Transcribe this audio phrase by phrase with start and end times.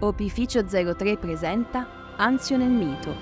[0.00, 3.14] Opificio 03 presenta Anzio nel mito,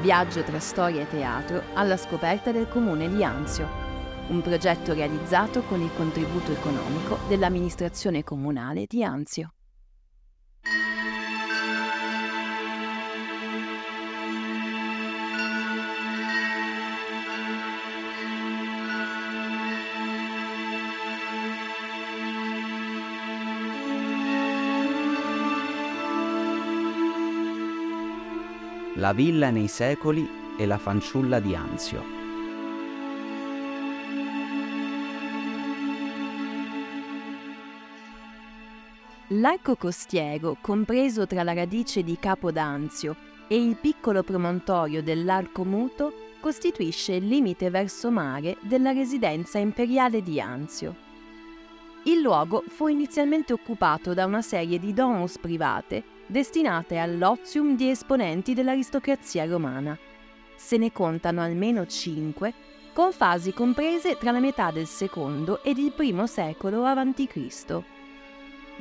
[0.00, 3.68] viaggio tra storia e teatro alla scoperta del comune di Anzio,
[4.28, 9.52] un progetto realizzato con il contributo economico dell'amministrazione comunale di Anzio.
[29.02, 32.04] La villa nei secoli e la fanciulla di Anzio.
[39.26, 43.16] L'arco costiero, compreso tra la radice di Capo d'Anzio
[43.48, 50.40] e il piccolo promontorio dell'Arco Muto, costituisce il limite verso mare della residenza imperiale di
[50.40, 50.94] Anzio.
[52.04, 58.54] Il luogo fu inizialmente occupato da una serie di domus private destinate all'ozium di esponenti
[58.54, 59.98] dell'aristocrazia romana.
[60.56, 62.52] Se ne contano almeno cinque,
[62.92, 67.82] con fasi comprese tra la metà del secondo ed il primo secolo a.C.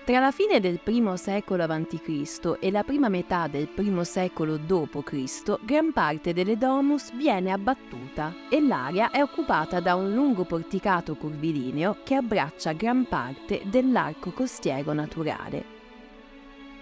[0.04, 2.58] Tra la fine del I secolo a.C.
[2.60, 8.60] e la prima metà del I secolo d.C., gran parte delle domus viene abbattuta e
[8.62, 15.81] l'area è occupata da un lungo porticato curvilineo che abbraccia gran parte dell'arco costiero naturale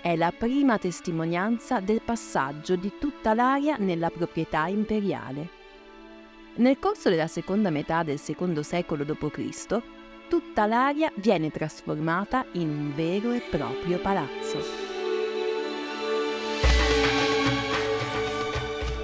[0.02, 5.50] è la prima testimonianza del passaggio di tutta l'area nella proprietà imperiale.
[6.56, 9.82] Nel corso della seconda metà del secondo secolo d.C.,
[10.28, 14.89] tutta l'area viene trasformata in un vero e proprio palazzo.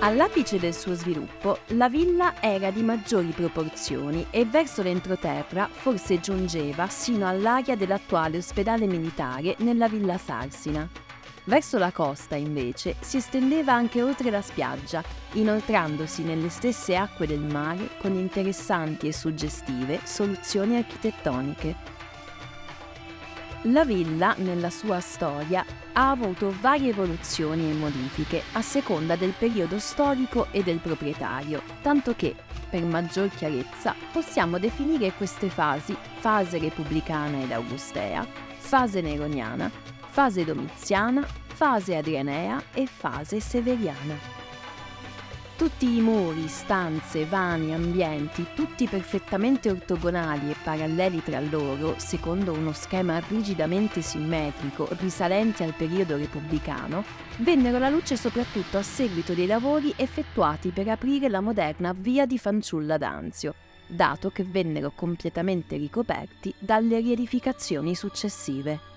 [0.05, 6.87] All'apice del suo sviluppo, la villa era di maggiori proporzioni e verso l'entroterra forse giungeva
[6.89, 10.87] sino all'area dell'attuale ospedale militare nella villa Sarsina.
[11.45, 17.41] Verso la costa, invece, si estendeva anche oltre la spiaggia, inoltrandosi nelle stesse acque del
[17.41, 21.94] mare con interessanti e suggestive soluzioni architettoniche.
[23.69, 29.79] La villa, nella sua storia, ha avuto varie evoluzioni e modifiche a seconda del periodo
[29.79, 32.35] storico e del proprietario, tanto che,
[32.69, 38.27] per maggior chiarezza, possiamo definire queste fasi fase repubblicana ed augustea,
[38.57, 39.71] fase neroniana,
[40.09, 44.44] fase domiziana, fase adrianea e fase severiana.
[45.57, 52.73] Tutti i muri, stanze, vani, ambienti, tutti perfettamente ortogonali e paralleli tra loro, secondo uno
[52.73, 57.05] schema rigidamente simmetrico risalente al periodo repubblicano,
[57.37, 62.37] vennero alla luce soprattutto a seguito dei lavori effettuati per aprire la moderna via di
[62.37, 63.53] Fanciulla d'Anzio,
[63.87, 68.94] dato che vennero completamente ricoperti dalle riedificazioni successive.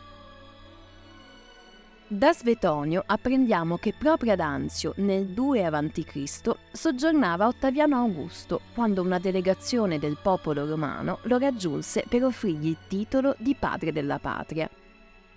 [2.10, 9.18] Da Svetonio apprendiamo che proprio ad Anzio, nel 2 a.C., soggiornava Ottaviano Augusto, quando una
[9.18, 14.70] delegazione del popolo romano lo raggiunse per offrirgli il titolo di padre della patria.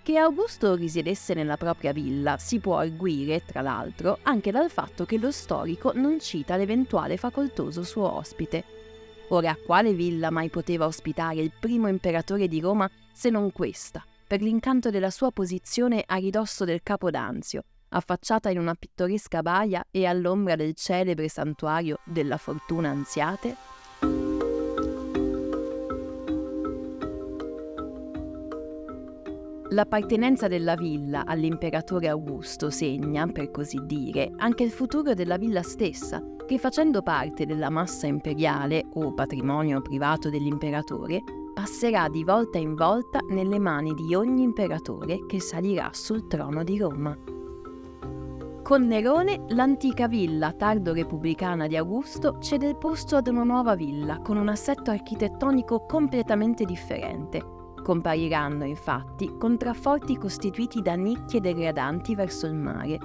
[0.02, 5.18] Che Augusto risiedesse nella propria villa si può arguire, tra l'altro, anche dal fatto che
[5.18, 8.64] lo storico non cita l'eventuale facoltoso suo ospite.
[9.28, 14.02] Ora, quale villa mai poteva ospitare il primo imperatore di Roma se non questa?
[14.32, 19.84] Per l'incanto della sua posizione a ridosso del Capo d'Anzio, affacciata in una pittoresca baia
[19.90, 23.56] e all'ombra del celebre santuario della Fortuna Anziate?
[29.68, 36.22] L'appartenenza della villa all'imperatore Augusto segna, per così dire, anche il futuro della villa stessa,
[36.46, 41.22] che facendo parte della massa imperiale o patrimonio privato dell'imperatore,
[41.52, 46.78] passerà di volta in volta nelle mani di ogni imperatore che salirà sul trono di
[46.78, 47.16] Roma.
[48.62, 54.36] Con Nerone, l'antica villa tardo-repubblicana di Augusto cede il posto ad una nuova villa con
[54.36, 57.44] un assetto architettonico completamente differente.
[57.82, 62.98] Compariranno infatti contrafforti costituiti da nicchie degradanti verso il mare.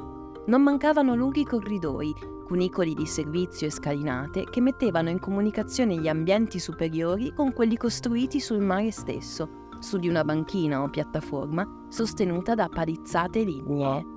[0.45, 2.13] Non mancavano lunghi corridoi,
[2.47, 8.39] cunicoli di servizio e scalinate che mettevano in comunicazione gli ambienti superiori con quelli costruiti
[8.39, 14.15] sul mare stesso, su di una banchina o piattaforma sostenuta da palizzate lignee.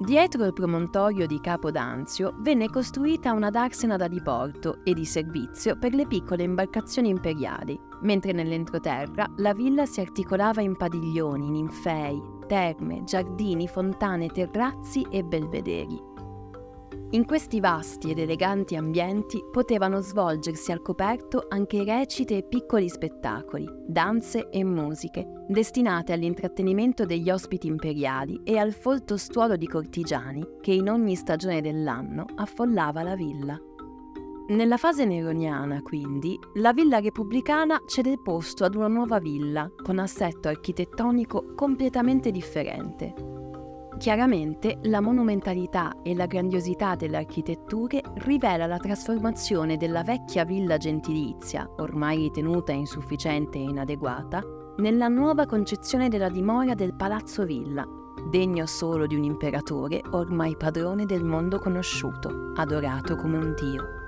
[0.00, 5.78] Dietro il promontorio di Capo d'Anzio venne costruita una darsena da diporto e di servizio
[5.78, 13.04] per le piccole imbarcazioni imperiali, mentre nell'entroterra la villa si articolava in padiglioni, ninfei, terme,
[13.04, 16.13] giardini, fontane, terrazzi e belvederi.
[17.10, 23.68] In questi vasti ed eleganti ambienti potevano svolgersi al coperto anche recite e piccoli spettacoli,
[23.86, 30.72] danze e musiche, destinate all'intrattenimento degli ospiti imperiali e al folto stuolo di cortigiani che
[30.72, 33.60] in ogni stagione dell'anno affollava la villa.
[34.46, 40.48] Nella fase neroniana, quindi, la villa repubblicana cede posto ad una nuova villa con assetto
[40.48, 43.33] architettonico completamente differente,
[43.98, 51.68] Chiaramente la monumentalità e la grandiosità delle architetture rivela la trasformazione della vecchia villa gentilizia,
[51.76, 54.42] ormai ritenuta insufficiente e inadeguata,
[54.78, 57.86] nella nuova concezione della dimora del Palazzo Villa,
[58.28, 64.03] degno solo di un imperatore ormai padrone del mondo conosciuto, adorato come un dio.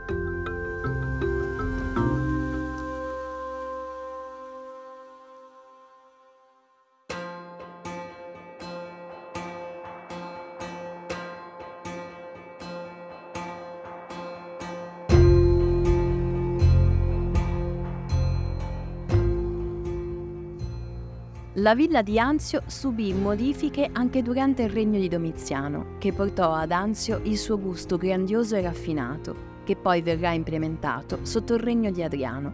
[21.61, 26.71] La villa di Anzio subì modifiche anche durante il regno di Domiziano, che portò ad
[26.71, 32.03] Anzio il suo gusto grandioso e raffinato, che poi verrà implementato sotto il regno di
[32.03, 32.53] Adriano.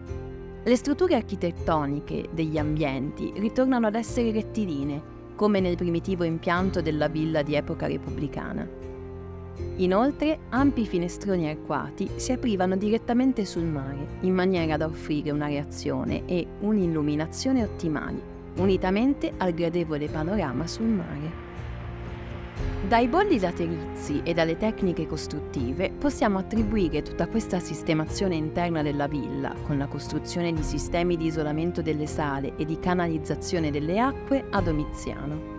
[0.63, 5.01] Le strutture architettoniche degli ambienti ritornano ad essere rettilinee,
[5.35, 8.65] come nel primitivo impianto della villa di epoca repubblicana.
[9.77, 16.25] Inoltre, ampi finestroni arcuati si aprivano direttamente sul mare, in maniera da offrire una reazione
[16.25, 21.51] e un'illuminazione ottimali unitamente al gradevole panorama sul mare.
[22.87, 29.55] Dai bolli laterizi e dalle tecniche costruttive possiamo attribuire tutta questa sistemazione interna della villa,
[29.65, 34.61] con la costruzione di sistemi di isolamento delle sale e di canalizzazione delle acque, a
[34.61, 35.51] Domiziano.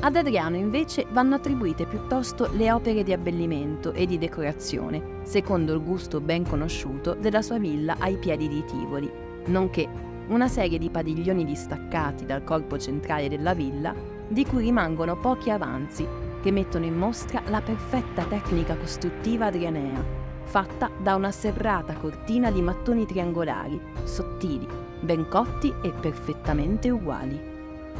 [0.00, 5.82] Ad Adriano invece vanno attribuite piuttosto le opere di abbellimento e di decorazione, secondo il
[5.82, 9.08] gusto ben conosciuto della sua villa ai piedi di Tivoli,
[9.46, 13.94] nonché una serie di padiglioni distaccati dal corpo centrale della villa,
[14.28, 16.06] di cui rimangono pochi avanzi,
[16.40, 20.04] che mettono in mostra la perfetta tecnica costruttiva adrianea,
[20.44, 24.66] fatta da una serrata cortina di mattoni triangolari, sottili,
[25.00, 27.50] ben cotti e perfettamente uguali.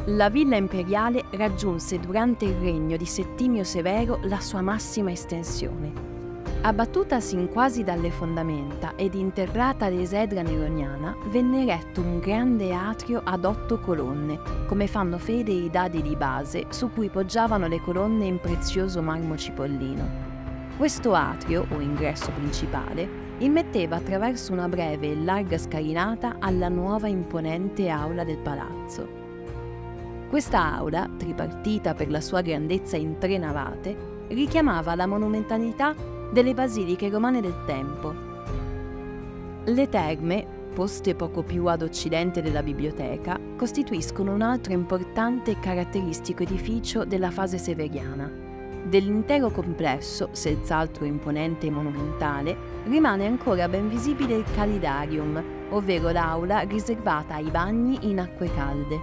[0.05, 6.12] La villa imperiale raggiunse durante il regno di Settimio Severo la sua massima estensione
[6.65, 13.43] Abbattutasi in quasi dalle fondamenta ed interrata l'esedra neroniana, venne eretto un grande atrio ad
[13.43, 18.39] otto colonne, come fanno fede i dadi di base su cui poggiavano le colonne in
[18.39, 20.07] prezioso marmo cipollino.
[20.77, 23.09] Questo atrio, o ingresso principale,
[23.39, 29.05] immetteva attraverso una breve e larga scalinata alla nuova imponente aula del palazzo.
[30.29, 37.09] Questa aula, tripartita per la sua grandezza in tre navate, richiamava la monumentalità delle basiliche
[37.09, 38.11] romane del tempo.
[39.65, 46.41] Le terme, poste poco più ad occidente della biblioteca, costituiscono un altro importante e caratteristico
[46.41, 48.29] edificio della fase severiana.
[48.83, 57.35] Dell'intero complesso, senz'altro imponente e monumentale, rimane ancora ben visibile il Calidarium, ovvero l'aula riservata
[57.35, 58.99] ai bagni in acque calde.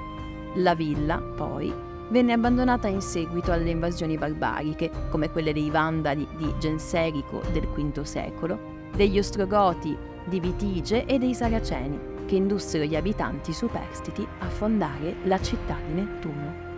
[0.57, 1.73] La villa, poi,
[2.11, 8.03] venne abbandonata in seguito alle invasioni barbariche, come quelle dei Vandali di Genserico del V
[8.03, 15.17] secolo, degli Ostrogoti di Vitige e dei Saraceni, che indussero gli abitanti superstiti a fondare
[15.25, 16.70] la città di Nettuno.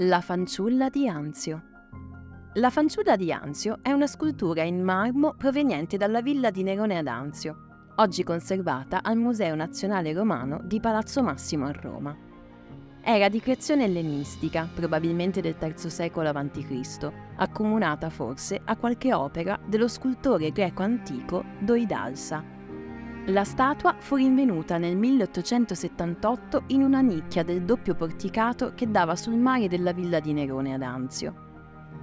[0.00, 1.62] La fanciulla di Anzio.
[2.56, 7.06] La fanciulla di Anzio è una scultura in marmo proveniente dalla villa di Nerone ad
[7.06, 12.14] Anzio, oggi conservata al Museo Nazionale Romano di Palazzo Massimo a Roma.
[13.00, 19.88] Era di creazione ellenistica, probabilmente del III secolo a.C., accomunata forse a qualche opera dello
[19.88, 22.44] scultore greco antico Doidalsa,
[23.30, 29.34] la statua fu rinvenuta nel 1878 in una nicchia del doppio porticato che dava sul
[29.34, 31.34] mare della villa di Nerone ad Anzio.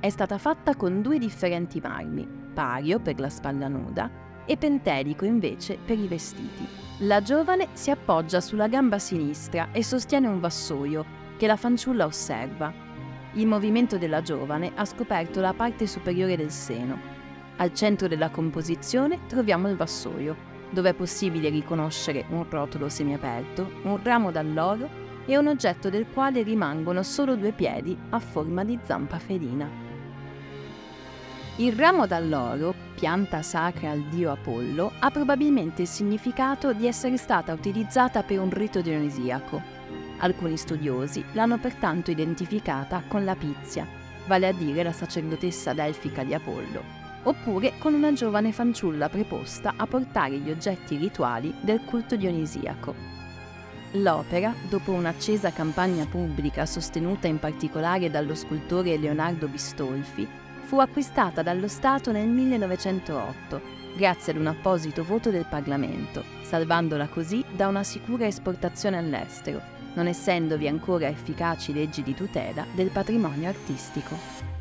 [0.01, 4.11] È stata fatta con due differenti marmi, pario per la spalla nuda
[4.45, 6.67] e pentelico invece per i vestiti.
[6.99, 11.05] La giovane si appoggia sulla gamba sinistra e sostiene un vassoio
[11.37, 12.73] che la fanciulla osserva.
[13.35, 16.99] Il movimento della giovane ha scoperto la parte superiore del seno.
[17.57, 24.01] Al centro della composizione troviamo il vassoio, dove è possibile riconoscere un rotolo semiaperto, un
[24.01, 24.89] ramo d'alloro
[25.25, 29.69] e un oggetto del quale rimangono solo due piedi a forma di zampa felina.
[31.57, 37.53] Il ramo d'alloro, pianta sacra al dio Apollo, ha probabilmente il significato di essere stata
[37.53, 39.61] utilizzata per un rito dionisiaco.
[40.17, 43.87] Alcuni studiosi l'hanno pertanto identificata con la Pizia,
[44.25, 49.85] vale a dire la sacerdotessa delfica di Apollo, oppure con una giovane fanciulla preposta a
[49.87, 52.93] portare gli oggetti rituali del culto dionisiaco.
[53.97, 60.27] L'opera, dopo un'accesa campagna pubblica sostenuta in particolare dallo scultore Leonardo Bistolfi,
[60.63, 63.61] fu acquistata dallo Stato nel 1908,
[63.95, 69.61] grazie ad un apposito voto del Parlamento, salvandola così da una sicura esportazione all'estero,
[69.93, 74.52] non essendovi ancora efficaci leggi di tutela del patrimonio artistico.